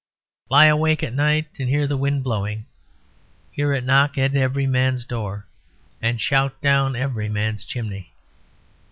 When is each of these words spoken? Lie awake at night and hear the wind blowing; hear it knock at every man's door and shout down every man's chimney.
Lie 0.49 0.65
awake 0.65 1.03
at 1.03 1.13
night 1.13 1.45
and 1.59 1.69
hear 1.69 1.85
the 1.85 1.95
wind 1.95 2.23
blowing; 2.23 2.65
hear 3.51 3.71
it 3.71 3.83
knock 3.83 4.17
at 4.17 4.35
every 4.35 4.65
man's 4.65 5.05
door 5.05 5.45
and 6.01 6.19
shout 6.19 6.59
down 6.59 6.95
every 6.95 7.29
man's 7.29 7.63
chimney. 7.63 8.11